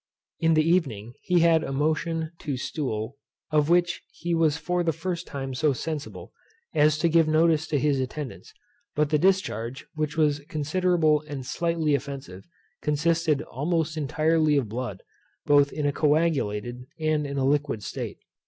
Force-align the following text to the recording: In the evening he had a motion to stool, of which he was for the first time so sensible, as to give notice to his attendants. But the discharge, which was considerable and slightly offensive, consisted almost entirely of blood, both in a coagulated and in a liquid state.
In 0.39 0.55
the 0.55 0.67
evening 0.67 1.13
he 1.21 1.41
had 1.41 1.63
a 1.63 1.71
motion 1.71 2.31
to 2.39 2.57
stool, 2.57 3.17
of 3.51 3.69
which 3.69 4.01
he 4.11 4.33
was 4.33 4.57
for 4.57 4.81
the 4.81 4.91
first 4.91 5.27
time 5.27 5.53
so 5.53 5.73
sensible, 5.73 6.33
as 6.73 6.97
to 6.97 7.07
give 7.07 7.27
notice 7.27 7.67
to 7.67 7.77
his 7.77 7.99
attendants. 7.99 8.51
But 8.95 9.11
the 9.11 9.19
discharge, 9.19 9.85
which 9.93 10.17
was 10.17 10.39
considerable 10.49 11.23
and 11.27 11.45
slightly 11.45 11.93
offensive, 11.93 12.45
consisted 12.81 13.43
almost 13.43 13.95
entirely 13.95 14.57
of 14.57 14.67
blood, 14.67 15.03
both 15.45 15.71
in 15.71 15.85
a 15.85 15.93
coagulated 15.93 16.87
and 16.99 17.27
in 17.27 17.37
a 17.37 17.45
liquid 17.45 17.83
state. 17.83 18.17